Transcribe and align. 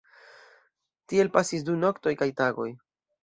Tiel 1.11 1.29
pasis 1.35 1.67
du 1.69 1.77
noktoj 1.83 2.17
kaj 2.23 2.29
tagoj. 2.43 2.69